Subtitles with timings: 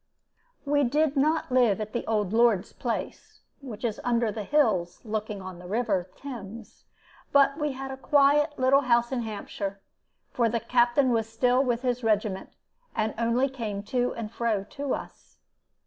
[0.65, 5.43] "We did not live at the old lord's place, which is under the hills looking
[5.43, 6.85] on the river Thames,
[7.31, 9.79] but we had a quiet little house in Hampshire;
[10.31, 12.49] for the Captain was still with his regiment,
[12.95, 15.37] and only came to and fro to us.